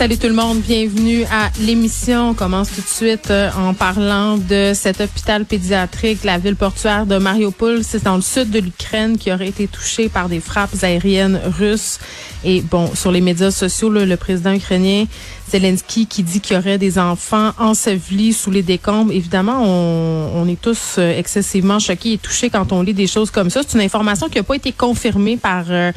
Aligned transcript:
Salut 0.00 0.16
tout 0.16 0.28
le 0.28 0.32
monde, 0.32 0.60
bienvenue 0.62 1.24
à 1.24 1.50
l'émission. 1.60 2.30
On 2.30 2.34
commence 2.34 2.70
tout 2.70 2.80
de 2.80 2.86
suite 2.86 3.30
euh, 3.30 3.50
en 3.54 3.74
parlant 3.74 4.38
de 4.38 4.72
cet 4.74 5.02
hôpital 5.02 5.44
pédiatrique, 5.44 6.24
la 6.24 6.38
ville 6.38 6.56
portuaire 6.56 7.04
de 7.04 7.18
Mariupol. 7.18 7.84
C'est 7.84 8.04
dans 8.04 8.16
le 8.16 8.22
sud 8.22 8.48
de 8.48 8.60
l'Ukraine 8.60 9.18
qui 9.18 9.30
aurait 9.30 9.48
été 9.48 9.68
touché 9.68 10.08
par 10.08 10.30
des 10.30 10.40
frappes 10.40 10.70
aériennes 10.80 11.38
russes. 11.58 11.98
Et 12.44 12.62
bon, 12.62 12.90
sur 12.94 13.12
les 13.12 13.20
médias 13.20 13.50
sociaux, 13.50 13.90
le 13.90 14.16
président 14.16 14.54
ukrainien 14.54 15.04
Zelensky 15.50 16.06
qui 16.06 16.22
dit 16.22 16.40
qu'il 16.40 16.56
y 16.56 16.58
aurait 16.58 16.78
des 16.78 16.98
enfants 16.98 17.52
ensevelis 17.58 18.32
sous 18.32 18.50
les 18.50 18.62
décombres. 18.62 19.12
Évidemment, 19.12 19.62
on, 19.62 20.30
on 20.34 20.48
est 20.48 20.58
tous 20.58 20.96
euh, 20.96 21.18
excessivement 21.18 21.78
choqués 21.78 22.14
et 22.14 22.18
touchés 22.18 22.48
quand 22.48 22.72
on 22.72 22.80
lit 22.80 22.94
des 22.94 23.06
choses 23.06 23.30
comme 23.30 23.50
ça. 23.50 23.60
C'est 23.66 23.76
une 23.76 23.84
information 23.84 24.30
qui 24.30 24.38
n'a 24.38 24.44
pas 24.44 24.56
été 24.56 24.72
confirmée 24.72 25.36
par 25.36 25.64
euh, 25.68 25.92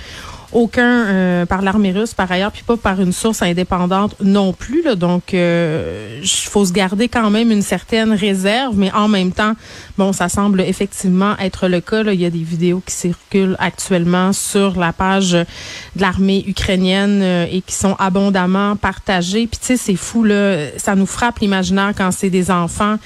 aucun 0.53 1.05
euh, 1.07 1.45
par 1.45 1.61
l'armée 1.61 1.91
russe 1.91 2.13
par 2.13 2.31
ailleurs, 2.31 2.51
puis 2.51 2.63
pas 2.63 2.77
par 2.77 3.01
une 3.01 3.11
source 3.11 3.41
indépendante 3.41 4.15
non 4.21 4.53
plus. 4.53 4.83
Donc, 4.95 5.33
il 5.33 5.39
euh, 5.39 6.23
faut 6.23 6.65
se 6.65 6.73
garder 6.73 7.07
quand 7.07 7.29
même 7.29 7.51
une 7.51 7.61
certaine 7.61 8.13
réserve, 8.13 8.77
mais 8.77 8.91
en 8.93 9.07
même 9.07 9.31
temps, 9.31 9.53
bon, 9.97 10.13
ça 10.13 10.29
semble 10.29 10.61
effectivement 10.61 11.37
être 11.39 11.67
le 11.67 11.81
cas. 11.81 12.03
Là. 12.03 12.13
Il 12.13 12.21
y 12.21 12.25
a 12.25 12.29
des 12.29 12.43
vidéos 12.43 12.81
qui 12.85 12.93
circulent 12.93 13.55
actuellement 13.59 14.33
sur 14.33 14.79
la 14.79 14.93
page 14.93 15.31
de 15.31 15.45
l'armée 15.99 16.43
ukrainienne 16.47 17.21
euh, 17.21 17.45
et 17.51 17.61
qui 17.61 17.75
sont 17.75 17.95
abondamment 17.99 18.75
partagées. 18.75 19.47
Puis 19.47 19.59
tu 19.59 19.67
sais, 19.67 19.77
c'est 19.77 19.95
fou 19.95 20.23
là, 20.23 20.67
ça 20.77 20.95
nous 20.95 21.05
frappe 21.05 21.39
l'imaginaire 21.39 21.93
quand 21.95 22.11
c'est 22.11 22.29
des 22.29 22.51
enfants. 22.51 22.97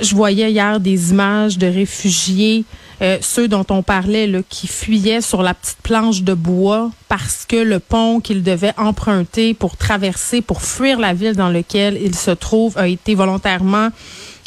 Je 0.00 0.14
voyais 0.14 0.50
hier 0.50 0.80
des 0.80 1.10
images 1.10 1.58
de 1.58 1.66
réfugiés 1.66 2.64
euh, 3.02 3.18
ceux 3.20 3.48
dont 3.48 3.66
on 3.70 3.82
parlait, 3.82 4.28
là, 4.28 4.40
qui 4.48 4.68
fuyaient 4.68 5.20
sur 5.20 5.42
la 5.42 5.54
petite 5.54 5.78
planche 5.82 6.22
de 6.22 6.34
bois 6.34 6.90
parce 7.08 7.44
que 7.46 7.56
le 7.56 7.80
pont 7.80 8.20
qu'ils 8.20 8.44
devaient 8.44 8.74
emprunter 8.76 9.54
pour 9.54 9.76
traverser, 9.76 10.40
pour 10.40 10.62
fuir 10.62 11.00
la 11.00 11.12
ville 11.12 11.34
dans 11.34 11.48
laquelle 11.48 11.98
ils 12.00 12.14
se 12.14 12.30
trouvent, 12.30 12.78
a 12.78 12.86
été 12.86 13.14
volontairement 13.16 13.88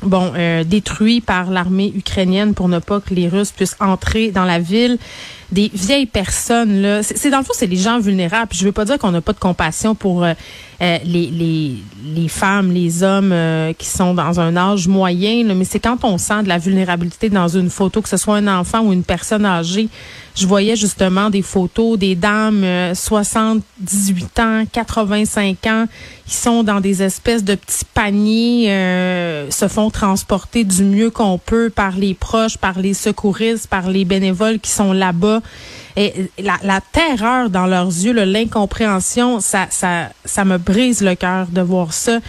bon 0.03 0.33
euh, 0.35 0.63
détruit 0.63 1.21
par 1.21 1.49
l'armée 1.49 1.91
ukrainienne 1.95 2.53
pour 2.53 2.69
ne 2.69 2.79
pas 2.79 2.99
que 2.99 3.13
les 3.13 3.27
Russes 3.27 3.51
puissent 3.51 3.77
entrer 3.79 4.31
dans 4.31 4.45
la 4.45 4.59
ville 4.59 4.97
des 5.51 5.69
vieilles 5.73 6.05
personnes 6.05 6.81
là. 6.81 7.03
C'est 7.03 7.29
dans 7.29 7.39
le 7.39 7.43
fond 7.43 7.53
c'est 7.55 7.67
les 7.67 7.77
gens 7.77 7.99
vulnérables. 7.99 8.51
Je 8.53 8.65
veux 8.65 8.71
pas 8.71 8.85
dire 8.85 8.97
qu'on 8.97 9.11
n'a 9.11 9.21
pas 9.21 9.33
de 9.33 9.39
compassion 9.39 9.95
pour 9.95 10.23
euh, 10.23 10.33
euh, 10.81 10.97
les, 11.05 11.27
les, 11.27 11.75
les 12.15 12.27
femmes 12.27 12.71
les 12.71 13.03
hommes 13.03 13.33
qui 13.77 13.87
sont 13.87 14.13
dans 14.13 14.39
un 14.39 14.57
âge 14.57 14.87
moyen 14.87 15.43
là, 15.43 15.53
mais 15.53 15.65
c'est 15.65 15.79
quand 15.79 16.03
on 16.03 16.17
sent 16.17 16.43
de 16.43 16.49
la 16.49 16.57
vulnérabilité 16.57 17.29
dans 17.29 17.47
une 17.47 17.69
photo 17.69 18.01
que 18.01 18.09
ce 18.09 18.17
soit 18.17 18.37
un 18.37 18.47
enfant 18.47 18.81
ou 18.81 18.93
une 18.93 19.03
personne 19.03 19.45
âgée. 19.45 19.87
Je 20.35 20.47
voyais 20.47 20.75
justement 20.75 21.29
des 21.29 21.41
photos 21.41 21.97
des 21.97 22.15
dames 22.15 22.65
78 22.93 24.39
ans 24.39 24.63
85 24.71 25.67
ans. 25.67 25.85
Qui 26.27 26.33
sont 26.33 26.63
dans 26.63 26.81
des 26.81 27.03
espèces 27.03 27.43
de 27.43 27.53
petits 27.53 27.85
paniers 27.93 28.65
se 29.51 29.67
font 29.67 29.91
transporter 29.91 30.63
du 30.63 30.83
mieux 30.83 31.11
qu'on 31.11 31.37
peut 31.37 31.69
par 31.69 31.97
les 31.97 32.13
proches, 32.13 32.57
par 32.57 32.79
les 32.79 32.93
secouristes, 32.93 33.67
par 33.67 33.89
les 33.89 34.05
bénévoles 34.05 34.59
qui 34.59 34.71
sont 34.71 34.93
là-bas. 34.93 35.34
Et 35.97 36.29
la, 36.37 36.81
terreur 36.91 37.49
dans 37.49 37.65
leurs 37.65 37.87
yeux, 37.87 38.11
l'incompréhension, 38.11 39.39
ça, 39.39 39.67
ça, 39.69 40.09
ça 40.25 40.43
me 40.43 40.57
brise 40.57 41.01
le 41.01 41.15
cœur 41.15 41.47
de 41.47 41.61
voir 41.61 41.93
ça. 41.93 42.19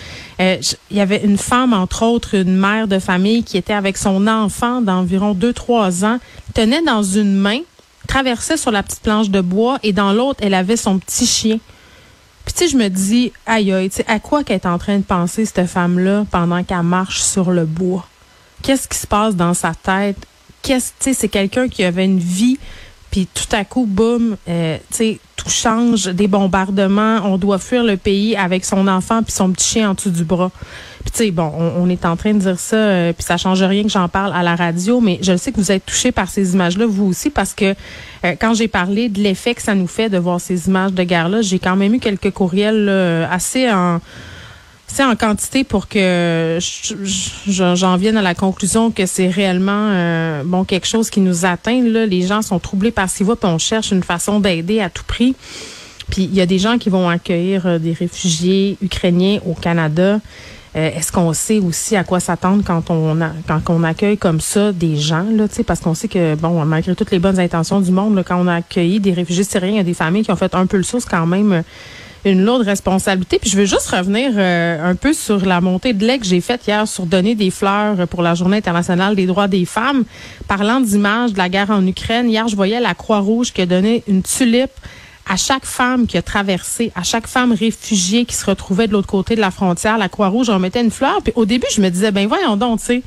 Euh, 0.41 0.57
il 0.91 0.97
y 0.97 1.01
avait 1.01 1.25
une 1.25 1.37
femme, 1.39 1.73
entre 1.73 2.05
autres, 2.05 2.37
une 2.37 2.57
mère 2.57 2.87
de 2.87 3.01
famille 3.01 3.43
qui 3.43 3.57
était 3.57 3.73
avec 3.73 3.97
son 3.97 4.29
enfant 4.29 4.83
d'environ 4.83 5.35
2-3 5.35 6.05
ans, 6.05 6.19
tenait 6.55 6.83
dans 6.83 7.03
une 7.03 7.35
main, 7.35 7.59
traversait 8.07 8.57
sur 8.57 8.71
la 8.71 8.85
petite 8.85 9.01
planche 9.01 9.31
de 9.31 9.41
bois 9.41 9.79
et 9.83 9.93
dans 9.93 10.13
l'autre, 10.13 10.41
elle 10.43 10.55
avait 10.55 10.77
son 10.77 10.99
petit 10.99 11.27
chien. 11.27 11.59
Puis 12.45 12.55
tu 12.55 12.65
sais, 12.65 12.69
je 12.69 12.77
me 12.77 12.89
dis, 12.89 13.33
aïe 13.45 13.73
aïe, 13.73 13.91
tu 13.91 13.97
sais, 13.97 14.05
à 14.07 14.21
quoi 14.21 14.45
qu'elle 14.45 14.57
est 14.57 14.67
en 14.67 14.79
train 14.79 14.99
de 14.99 15.03
penser 15.03 15.45
cette 15.45 15.67
femme-là 15.67 16.25
pendant 16.31 16.63
qu'elle 16.63 16.83
marche 16.83 17.21
sur 17.21 17.51
le 17.51 17.65
bois? 17.65 18.07
Qu'est-ce 18.63 18.87
qui 18.87 18.97
se 18.97 19.07
passe 19.07 19.35
dans 19.35 19.53
sa 19.53 19.75
tête? 19.75 20.17
Qu'est-ce, 20.63 20.91
tu 20.99 21.05
sais, 21.07 21.15
c'est 21.15 21.29
quelqu'un 21.29 21.69
qui 21.69 21.83
avait 21.83 22.05
une 22.05 22.21
vie, 22.21 22.59
puis 23.17 23.27
tout 23.33 23.57
à 23.57 23.65
coup, 23.65 23.87
boum, 23.87 24.37
euh, 24.47 24.77
tu 24.91 24.97
sais, 24.97 25.21
tout 25.37 25.49
change, 25.49 26.05
des 26.05 26.29
bombardements, 26.29 27.21
on 27.25 27.39
doit 27.39 27.57
fuir 27.57 27.83
le 27.83 27.97
pays 27.97 28.37
avec 28.37 28.63
son 28.67 28.87
enfant 28.89 29.23
puis 29.23 29.33
son 29.33 29.53
petit 29.53 29.67
chien 29.67 29.89
en 29.89 29.95
dessous 29.95 30.11
du 30.11 30.23
bras. 30.23 30.51
Puis 31.03 31.13
tu 31.13 31.19
sais, 31.25 31.31
bon, 31.31 31.51
on, 31.79 31.89
est 31.89 32.05
en 32.05 32.17
train 32.17 32.35
de 32.35 32.41
dire 32.41 32.59
ça, 32.59 32.77
euh, 32.77 33.15
puis 33.15 33.25
ça 33.25 33.39
change 33.39 33.63
rien 33.63 33.85
que 33.85 33.89
j'en 33.89 34.11
parle 34.11 34.35
à 34.35 34.43
la 34.43 34.55
radio, 34.55 35.01
mais 35.01 35.19
je 35.23 35.35
sais 35.35 35.51
que 35.51 35.57
vous 35.57 35.73
êtes 35.73 35.87
touchés 35.87 36.13
par 36.13 36.29
ces 36.29 36.53
images-là, 36.53 36.85
vous 36.85 37.07
aussi, 37.07 37.31
parce 37.31 37.55
que 37.55 37.75
euh, 38.27 38.35
quand 38.39 38.53
j'ai 38.53 38.69
parlé 38.69 39.09
de 39.09 39.19
l'effet 39.23 39.55
que 39.55 39.63
ça 39.63 39.75
nous 39.75 39.87
fait 39.87 40.11
de 40.11 40.19
voir 40.19 40.39
ces 40.39 40.69
images 40.69 40.93
de 40.93 41.03
guerre-là, 41.03 41.41
j'ai 41.41 41.59
quand 41.59 41.75
même 41.75 41.95
eu 41.95 42.01
quelques 42.01 42.33
courriels 42.33 42.91
assez 43.31 43.73
en 43.73 43.99
c'est 44.89 45.05
en 45.05 45.17
quantité 45.17 45.65
pour 45.65 45.89
que 45.89 46.59
j'en 47.49 47.97
vienne 47.97 48.17
à 48.17 48.23
la 48.23 48.35
conclusion 48.35 48.91
que 48.91 49.05
c'est 49.05 49.29
réellement 49.29 49.91
euh, 49.91 50.43
bon 50.45 50.65
quelque 50.65 50.87
chose 50.87 51.11
qui 51.11 51.21
nous 51.21 51.45
atteint. 51.45 51.83
Là. 51.83 52.07
Les 52.07 52.23
gens 52.23 52.43
sont 52.43 52.59
troublés 52.59 52.93
par 52.93 53.11
ce 53.11 53.19
qu'ils 53.19 53.27
voient, 53.27 53.37
on 53.43 53.59
cherche 53.59 53.91
une 53.91 54.03
façon 54.03 54.41
d'aider 54.41 54.81
à 54.81 54.89
tout 54.89 55.05
prix. 55.05 55.35
Puis 56.11 56.23
il 56.23 56.35
y 56.35 56.41
a 56.41 56.47
des 56.47 56.59
gens 56.59 56.79
qui 56.79 56.89
vont 56.89 57.09
accueillir 57.09 57.67
euh, 57.67 57.79
des 57.79 57.93
réfugiés 57.93 58.79
ukrainiens 58.81 59.41
au 59.45 59.55
Canada. 59.55 60.21
Euh, 60.77 60.91
est-ce 60.95 61.11
qu'on 61.11 61.33
sait 61.33 61.59
aussi 61.59 61.97
à 61.97 62.05
quoi 62.05 62.21
s'attendre 62.21 62.63
quand 62.65 62.91
on 62.91 63.19
quand 63.49 63.63
on 63.71 63.83
accueille 63.83 64.19
comme 64.19 64.41
ça 64.41 64.73
des 64.73 64.97
gens 64.97 65.25
là, 65.31 65.47
parce 65.67 65.81
qu'on 65.81 65.95
sait 65.95 66.09
que 66.09 66.37
bon 66.37 66.65
malgré 66.65 66.95
toutes 66.95 67.11
les 67.11 67.19
bonnes 67.19 67.41
intentions 67.41 67.81
du 67.81 67.91
monde, 67.91 68.23
quand 68.27 68.41
on 68.41 68.47
a 68.47 68.57
accueilli 68.57 69.01
des 69.01 69.13
réfugiés 69.13 69.45
syriens, 69.45 69.71
il 69.71 69.77
y 69.77 69.81
a 69.81 69.85
des 69.85 69.95
familles 69.95 70.23
qui 70.23 70.31
ont 70.31 70.37
fait 70.37 70.55
un 70.55 70.67
peu 70.67 70.77
le 70.77 70.85
sauce 70.85 71.07
quand 71.07 71.27
même 71.27 71.65
une 72.33 72.45
lourde 72.45 72.63
responsabilité. 72.63 73.39
Puis 73.39 73.51
je 73.51 73.57
veux 73.57 73.65
juste 73.65 73.89
revenir 73.89 74.33
euh, 74.37 74.91
un 74.91 74.95
peu 74.95 75.13
sur 75.13 75.45
la 75.45 75.61
montée 75.61 75.93
de 75.93 76.07
lait 76.07 76.19
que 76.19 76.27
j'ai 76.27 76.41
faite 76.41 76.67
hier 76.67 76.87
sur 76.87 77.07
donner 77.07 77.35
des 77.35 77.51
fleurs 77.51 78.09
pour 78.09 78.23
la 78.23 78.35
Journée 78.35 78.59
internationale 78.59 79.15
des 79.17 79.27
droits 79.27 79.49
des 79.49 79.65
femmes. 79.65 80.05
Parlant 80.49 80.81
d'images 80.81 81.33
de 81.33 81.39
la 81.39 81.49
guerre 81.49 81.71
en 81.71 81.87
Ukraine, 81.87 82.29
hier, 82.29 82.49
je 82.49 82.57
voyais 82.57 82.81
la 82.81 82.95
Croix-Rouge 82.95 83.53
qui 83.53 83.63
a 83.63 83.67
donné 83.67 84.03
une 84.09 84.23
tulipe 84.23 84.73
à 85.29 85.37
chaque 85.37 85.65
femme 85.65 86.07
qui 86.07 86.17
a 86.17 86.23
traversé, 86.23 86.93
à 86.95 87.03
chaque 87.03 87.27
femme 87.27 87.53
réfugiée 87.53 88.25
qui 88.25 88.35
se 88.35 88.47
retrouvait 88.47 88.87
de 88.87 88.93
l'autre 88.93 89.09
côté 89.09 89.35
de 89.35 89.41
la 89.41 89.51
frontière, 89.51 89.99
la 89.99 90.09
Croix-Rouge 90.09 90.51
remettait 90.51 90.81
une 90.81 90.93
fleur. 90.93 91.19
Puis 91.23 91.33
au 91.35 91.45
début, 91.45 91.67
je 91.75 91.81
me 91.81 91.89
disais, 91.89 92.13
ben 92.13 92.29
voyons 92.29 92.57
donc, 92.57 92.79
tu 92.79 92.87
sais, 92.87 93.03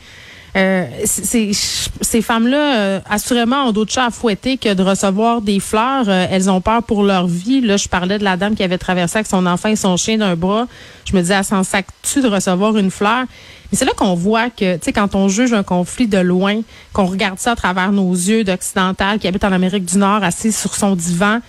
euh, 0.56 0.86
ces 1.06 2.22
femmes-là, 2.22 2.78
euh, 2.78 3.00
assurément, 3.10 3.66
ont 3.66 3.72
d'autres 3.72 3.92
chats 3.92 4.06
à 4.06 4.10
fouetter 4.12 4.58
que 4.58 4.74
de 4.74 4.82
recevoir 4.82 5.42
des 5.42 5.60
fleurs. 5.60 6.06
Euh, 6.08 6.28
elles 6.30 6.50
ont 6.50 6.62
peur 6.62 6.84
pour 6.84 7.04
leur 7.04 7.28
vie. 7.28 7.62
Là, 7.62 7.78
je 7.78 7.88
parlais 7.88 8.18
de 8.18 8.24
la 8.24 8.38
dame 8.38 8.56
qui 8.56 8.64
avait 8.64 8.78
traversé 8.78 9.18
avec 9.18 9.28
son 9.28 9.46
enfant 9.46 9.70
et 9.70 9.76
son 9.76 9.96
chien 9.98 10.18
d'un 10.18 10.36
bras. 10.36 10.68
Je 11.06 11.16
me 11.16 11.22
disais, 11.22 11.36
elle 11.36 11.44
s'en 11.44 11.64
sac-tu 11.64 12.22
de 12.22 12.28
recevoir 12.28 12.78
une 12.78 12.92
fleur? 12.92 13.26
Mais 13.72 13.78
c'est 13.78 13.86
là 13.86 13.92
qu'on 13.96 14.16
voit 14.16 14.50
que, 14.50 14.76
tu 14.78 14.86
sais, 14.86 14.94
quand 14.94 15.14
on 15.14 15.28
juge 15.28 15.54
un 15.54 15.62
conflit 15.62 16.08
de 16.08 16.18
loin, 16.18 16.62
qu'on 16.94 17.06
regarde 17.06 17.38
ça 17.38 17.52
à 17.52 17.56
travers 17.56 17.92
nos 17.92 18.12
yeux 18.12 18.44
d'occidental 18.44 19.20
qui 19.20 19.28
habite 19.28 19.44
en 19.44 19.52
Amérique 19.52 19.86
du 19.86 19.98
Nord, 20.00 20.24
assis 20.24 20.52
sur 20.52 20.74
son 20.74 20.96
divan, 20.96 21.40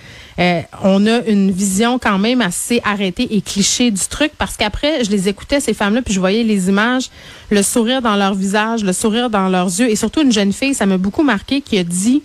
euh, 0.40 0.62
on 0.82 1.06
a 1.06 1.22
une 1.26 1.50
vision 1.50 1.98
quand 1.98 2.18
même 2.18 2.40
assez 2.40 2.80
arrêtée 2.82 3.36
et 3.36 3.42
cliché 3.42 3.90
du 3.90 4.06
truc 4.08 4.32
parce 4.38 4.56
qu'après, 4.56 5.04
je 5.04 5.10
les 5.10 5.28
écoutais, 5.28 5.60
ces 5.60 5.74
femmes-là, 5.74 6.00
puis 6.00 6.14
je 6.14 6.20
voyais 6.20 6.42
les 6.42 6.68
images, 6.68 7.10
le 7.50 7.62
sourire 7.62 8.00
dans 8.00 8.16
leur 8.16 8.34
visage, 8.34 8.82
le 8.82 8.94
sourire 8.94 9.28
dans 9.28 9.48
leurs 9.48 9.66
yeux 9.66 9.90
et 9.90 9.96
surtout 9.96 10.22
une 10.22 10.32
jeune 10.32 10.54
fille, 10.54 10.74
ça 10.74 10.86
m'a 10.86 10.96
beaucoup 10.96 11.22
marqué, 11.22 11.60
qui 11.60 11.76
a 11.76 11.84
dit, 11.84 12.22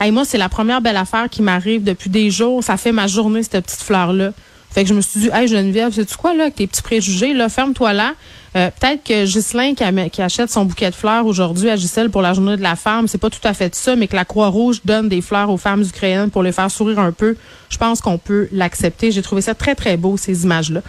hey, 0.00 0.10
moi, 0.10 0.24
c'est 0.24 0.38
la 0.38 0.48
première 0.48 0.80
belle 0.80 0.96
affaire 0.96 1.28
qui 1.28 1.42
m'arrive 1.42 1.84
depuis 1.84 2.08
des 2.08 2.30
jours, 2.30 2.64
ça 2.64 2.78
fait 2.78 2.92
ma 2.92 3.06
journée, 3.06 3.42
cette 3.42 3.62
petite 3.64 3.82
fleur-là. 3.82 4.32
Fait 4.74 4.82
que 4.82 4.88
je 4.88 4.94
me 4.94 5.00
suis 5.00 5.20
dit, 5.20 5.30
hey 5.32 5.46
Geneviève, 5.46 5.92
sais-tu 5.92 6.16
quoi, 6.16 6.34
là, 6.34 6.44
avec 6.44 6.56
tes 6.56 6.66
petits 6.66 6.82
préjugés, 6.82 7.32
là, 7.32 7.48
ferme-toi 7.48 7.92
là. 7.92 8.14
Euh, 8.56 8.70
peut-être 8.70 9.04
que 9.04 9.24
Ghislain 9.24 9.74
qui, 9.74 10.22
achète 10.22 10.50
son 10.50 10.64
bouquet 10.64 10.90
de 10.90 10.94
fleurs 10.94 11.26
aujourd'hui 11.26 11.70
à 11.70 11.76
Gisèle 11.76 12.10
pour 12.10 12.22
la 12.22 12.34
journée 12.34 12.56
de 12.56 12.62
la 12.62 12.74
femme, 12.74 13.06
c'est 13.06 13.18
pas 13.18 13.30
tout 13.30 13.46
à 13.46 13.54
fait 13.54 13.72
ça, 13.74 13.94
mais 13.94 14.08
que 14.08 14.16
la 14.16 14.24
Croix-Rouge 14.24 14.80
donne 14.84 15.08
des 15.08 15.20
fleurs 15.20 15.50
aux 15.50 15.58
femmes 15.58 15.82
ukrainiennes 15.82 16.30
pour 16.30 16.42
les 16.42 16.50
faire 16.50 16.70
sourire 16.70 16.98
un 16.98 17.12
peu, 17.12 17.36
je 17.68 17.78
pense 17.78 18.00
qu'on 18.00 18.18
peut 18.18 18.48
l'accepter. 18.50 19.12
J'ai 19.12 19.22
trouvé 19.22 19.42
ça 19.42 19.54
très, 19.54 19.76
très 19.76 19.96
beau, 19.96 20.16
ces 20.16 20.42
images-là. 20.42 20.82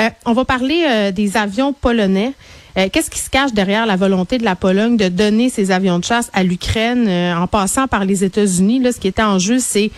Euh, 0.00 0.10
on 0.26 0.34
va 0.34 0.44
parler 0.44 0.84
euh, 0.86 1.10
des 1.10 1.36
avions 1.38 1.72
polonais. 1.72 2.34
Qu'est-ce 2.74 3.10
qui 3.10 3.18
se 3.18 3.28
cache 3.28 3.52
derrière 3.52 3.84
la 3.84 3.96
volonté 3.96 4.38
de 4.38 4.44
la 4.44 4.56
Pologne 4.56 4.96
de 4.96 5.08
donner 5.08 5.50
ces 5.50 5.70
avions 5.72 5.98
de 5.98 6.04
chasse 6.06 6.30
à 6.32 6.42
l'Ukraine 6.42 7.06
en 7.06 7.46
passant 7.46 7.86
par 7.86 8.06
les 8.06 8.24
États-Unis? 8.24 8.78
Là, 8.78 8.92
ce 8.92 8.98
qui 8.98 9.08
était 9.08 9.22
en 9.22 9.38
jeu, 9.38 9.58
c'est 9.58 9.90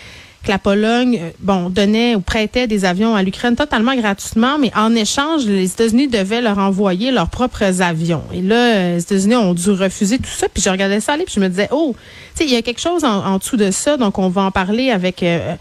que 0.45 0.51
la 0.51 0.59
Pologne, 0.59 1.19
euh, 1.21 1.31
bon, 1.41 1.71
donnait 1.71 2.15
ou 2.15 2.21
prêtait 2.21 2.67
des 2.67 2.85
avions 2.85 3.17
à 3.17 3.23
l'Ukraine 3.23 3.57
totalement 3.57 3.97
gratuitement, 3.97 4.59
mais 4.59 4.71
en 4.77 4.95
échange, 4.95 5.47
les 5.47 5.73
États-Unis 5.73 6.09
devaient 6.09 6.41
leur 6.41 6.59
envoyer 6.59 7.11
leurs 7.11 7.31
propres 7.31 7.83
avions. 7.83 8.23
Et 8.33 8.43
là, 8.43 8.55
euh, 8.55 8.95
les 8.95 9.03
États-Unis 9.03 9.37
ont 9.37 9.55
dû 9.55 9.71
refuser 9.71 10.19
tout 10.19 10.31
ça. 10.31 10.47
Puis 10.53 10.63
je 10.63 10.71
regardais 10.71 11.01
ça 11.01 11.15
aller, 11.15 11.25
puis 11.25 11.35
je 11.35 11.41
me 11.41 11.49
disais, 11.49 11.69
oh, 11.73 11.97
tu 12.37 12.43
sais, 12.43 12.45
il 12.45 12.53
y 12.53 12.57
a 12.57 12.63
quelque 12.63 12.81
chose 12.81 13.05
en, 13.05 13.39
dessous 13.39 13.57
de 13.57 13.71
ça. 13.71 13.97
Donc, 13.97 14.19
on 14.19 14.29
va 14.29 14.43
en 14.43 14.51
parler 14.51 14.91
avec 14.91 15.23
euh, 15.23 15.55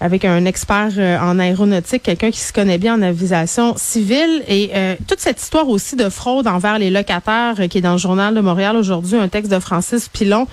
avec 0.00 0.26
un 0.26 0.44
expert 0.44 0.92
en 1.22 1.38
aéronautique, 1.38 2.02
quelqu'un 2.02 2.30
qui 2.30 2.40
se 2.40 2.52
connaît 2.52 2.76
bien 2.76 2.94
en 2.96 3.02
aviation 3.02 3.74
civile. 3.78 4.42
Et 4.46 4.70
toute 5.08 5.20
cette 5.20 5.40
histoire 5.40 5.66
aussi 5.70 5.96
de 5.96 6.10
fraude 6.10 6.46
envers 6.46 6.78
les 6.78 6.90
locataires 6.90 7.54
qui 7.70 7.78
est 7.78 7.80
dans 7.80 7.92
le 7.92 7.98
journal 7.98 8.34
de 8.34 8.40
Montréal 8.40 8.76
aujourd'hui, 8.76 9.16
un 9.16 9.28
texte 9.28 9.50
de 9.50 9.58
Francis 9.58 10.10
Pilon 10.10 10.46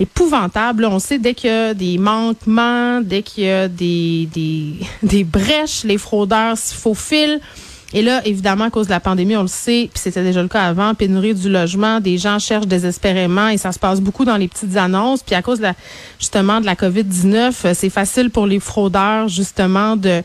épouvantable. 0.00 0.84
On 0.86 0.98
sait 0.98 1.18
dès 1.18 1.34
qu'il 1.34 1.50
y 1.50 1.52
a 1.52 1.74
des 1.74 1.98
manquements, 1.98 3.00
dès 3.00 3.22
qu'il 3.22 3.44
y 3.44 3.50
a 3.50 3.68
des, 3.68 4.28
des, 4.32 4.74
des 5.02 5.24
brèches, 5.24 5.84
les 5.84 5.98
fraudeurs 5.98 6.58
s'y 6.58 6.74
faufilent. 6.74 7.40
Et 7.92 8.02
là, 8.02 8.24
évidemment, 8.24 8.64
à 8.64 8.70
cause 8.70 8.86
de 8.86 8.92
la 8.92 9.00
pandémie, 9.00 9.36
on 9.36 9.42
le 9.42 9.48
sait, 9.48 9.90
puis 9.92 10.00
c'était 10.00 10.22
déjà 10.22 10.42
le 10.42 10.48
cas 10.48 10.62
avant, 10.62 10.94
pénurie 10.94 11.34
du 11.34 11.50
logement, 11.50 11.98
des 11.98 12.18
gens 12.18 12.38
cherchent 12.38 12.68
désespérément 12.68 13.48
et 13.48 13.56
ça 13.56 13.72
se 13.72 13.80
passe 13.80 14.00
beaucoup 14.00 14.24
dans 14.24 14.36
les 14.36 14.46
petites 14.46 14.76
annonces. 14.76 15.24
Puis 15.24 15.34
à 15.34 15.42
cause 15.42 15.58
de 15.58 15.64
la, 15.64 15.74
justement 16.20 16.60
de 16.60 16.66
la 16.66 16.76
COVID-19, 16.76 17.74
c'est 17.74 17.90
facile 17.90 18.30
pour 18.30 18.46
les 18.46 18.60
fraudeurs, 18.60 19.28
justement, 19.28 19.96
de 19.96 20.22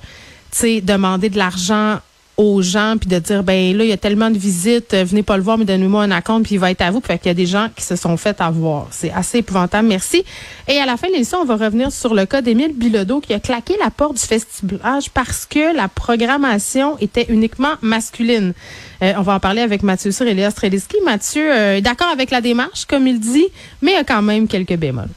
demander 0.84 1.30
de 1.30 1.38
l'argent 1.38 2.00
aux 2.38 2.62
gens 2.62 2.96
puis 3.00 3.10
de 3.10 3.18
dire 3.20 3.44
ben 3.44 3.76
là 3.78 3.84
il 3.84 3.90
y 3.90 3.94
a 3.94 3.98
tellement 3.98 4.30
de 4.30 4.38
visites 4.38 4.94
euh, 4.94 5.04
venez 5.06 5.24
pas 5.24 5.38
le 5.38 5.44
voir 5.44 5.58
mais 5.58 5.66
donnez-moi 5.66 6.04
un 6.04 6.22
compte 6.22 6.44
puis 6.44 6.56
il 6.56 6.60
va 6.60 6.72
être 6.72 6.82
à 6.82 6.92
vous. 6.92 7.00
Puis 7.00 7.18
qu'il 7.18 7.28
y 7.28 7.32
a 7.32 7.36
des 7.36 7.46
gens 7.46 7.68
qui 7.76 7.84
se 7.84 7.96
sont 7.96 8.18
fait 8.18 8.40
avoir. 8.42 8.88
C'est 8.92 9.12
assez 9.12 9.40
épouvantable. 9.40 9.88
Merci. 9.88 10.24
Et 10.68 10.78
à 10.80 10.86
la 10.86 10.98
fin 10.98 11.08
de 11.08 11.14
l'émission 11.14 11.40
on 11.40 11.46
va 11.46 11.56
revenir 11.56 11.92
sur 11.92 12.14
le 12.14 12.26
cas 12.26 12.42
d'Émile 12.42 12.74
Bilodeau 12.74 13.22
qui 13.22 13.34
a 13.34 13.40
claqué 13.40 13.76
la 13.84 13.90
porte 13.90 14.16
du 14.16 14.22
festival 14.22 14.80
parce 15.14 15.46
que 15.46 15.76
la 15.76 15.88
programmation 15.88 16.98
était 17.00 17.26
uniquement 17.30 17.76
masculine. 17.82 18.54
Euh, 19.02 19.14
on 19.18 19.22
va 19.22 19.36
en 19.36 19.40
parler 19.40 19.62
avec 19.62 19.84
Mathieu 19.84 20.12
Sur 20.12 20.28
et 20.28 20.34
Léa 20.34 20.52
Streliski 20.52 20.98
Mathieu 21.04 21.52
euh, 21.52 21.78
est 21.78 21.82
d'accord 21.82 22.08
avec 22.08 22.32
la 22.32 22.42
démarche 22.42 22.86
comme 22.86 23.08
il 23.08 23.20
dit 23.20 23.48
mais 23.82 23.92
il 23.92 23.96
y 23.96 23.98
a 23.98 24.04
quand 24.04 24.22
même 24.22 24.48
quelques 24.48 24.78
bémols 24.78 25.10